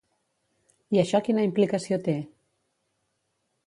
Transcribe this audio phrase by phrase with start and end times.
[0.97, 2.19] I això quina implicació té?